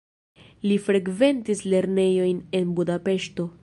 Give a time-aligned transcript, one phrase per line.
[0.69, 3.53] Li frekventis lernejojn en Budapeŝto.